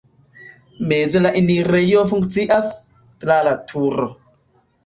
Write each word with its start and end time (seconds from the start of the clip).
Meze 0.93 1.21
la 1.25 1.31
enirejo 1.41 2.05
funkcias 2.13 2.73
(tra 3.25 3.39
la 3.49 3.55
turo). 3.73 4.09